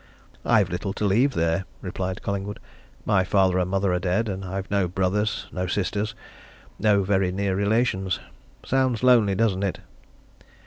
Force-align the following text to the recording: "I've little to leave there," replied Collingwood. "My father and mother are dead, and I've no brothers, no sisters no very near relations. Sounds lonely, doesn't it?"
"I've 0.45 0.71
little 0.71 0.93
to 0.93 1.05
leave 1.05 1.33
there," 1.35 1.65
replied 1.79 2.23
Collingwood. 2.23 2.59
"My 3.05 3.23
father 3.23 3.59
and 3.59 3.69
mother 3.69 3.93
are 3.93 3.99
dead, 3.99 4.29
and 4.29 4.43
I've 4.43 4.71
no 4.71 4.87
brothers, 4.87 5.45
no 5.51 5.67
sisters 5.67 6.15
no 6.79 7.03
very 7.03 7.31
near 7.31 7.55
relations. 7.55 8.19
Sounds 8.65 9.03
lonely, 9.03 9.35
doesn't 9.35 9.61
it?" 9.61 9.79